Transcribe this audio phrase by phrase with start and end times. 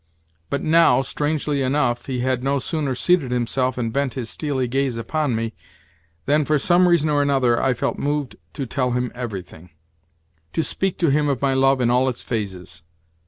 [0.49, 4.97] But now, strangely enough, he had no sooner seated himself and bent his steely gaze
[4.97, 5.53] upon me,
[6.25, 11.09] than, for some reason or another, I felt moved to tell him everything—to speak to
[11.11, 12.81] him of my love in all its phases.